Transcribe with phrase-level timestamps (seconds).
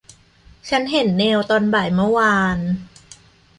[0.69, 2.59] ฉันเห็นเนลตอนบ่ายเมื่อวาน